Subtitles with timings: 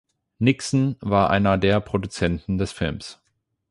[0.39, 3.21] Nixon war einer der Produzenten des Films.